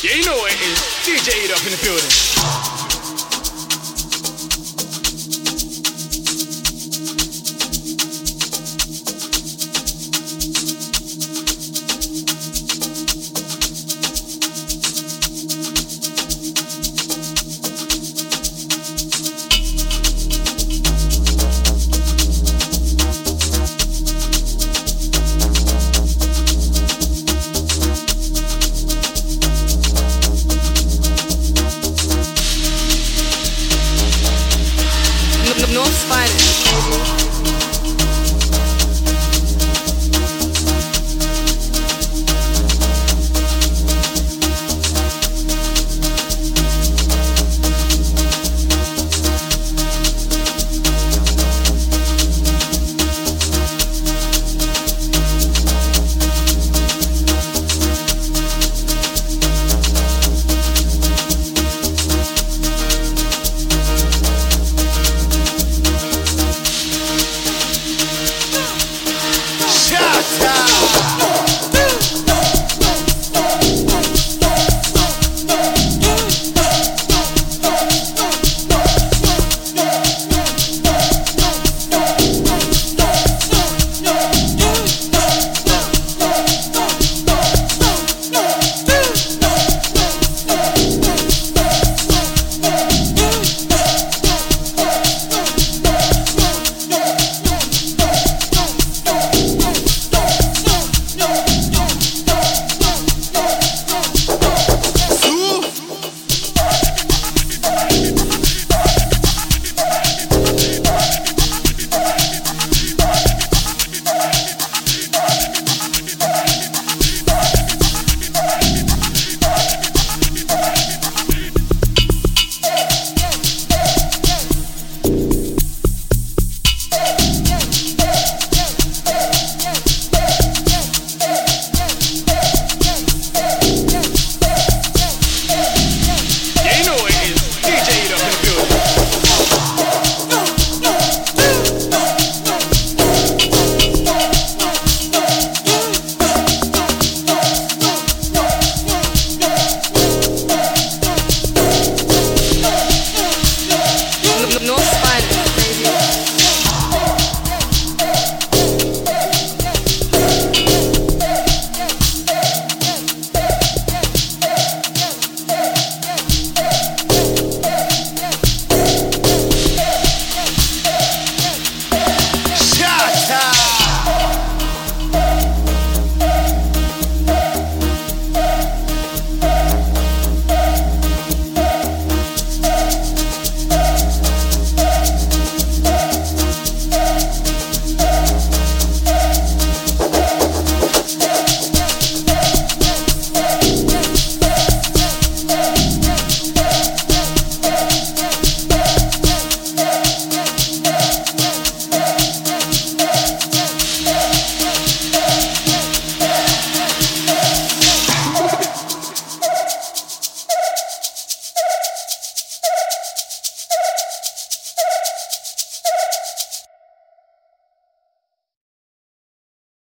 [0.00, 0.78] Yeah, you know it is.
[1.02, 2.77] DJ it Up in the building.